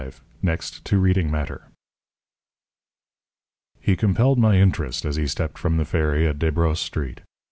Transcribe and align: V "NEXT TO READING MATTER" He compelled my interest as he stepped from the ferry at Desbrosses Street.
V 0.03 0.11
"NEXT 0.41 0.83
TO 0.83 0.97
READING 0.97 1.29
MATTER" 1.29 1.67
He 3.79 3.95
compelled 3.95 4.39
my 4.39 4.55
interest 4.55 5.05
as 5.05 5.15
he 5.15 5.27
stepped 5.27 5.59
from 5.59 5.77
the 5.77 5.85
ferry 5.85 6.27
at 6.27 6.39
Desbrosses 6.39 6.83
Street. 6.83 7.21